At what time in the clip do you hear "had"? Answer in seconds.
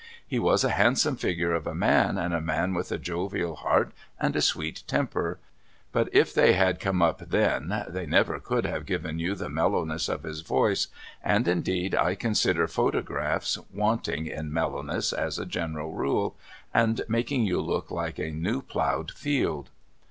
6.53-6.79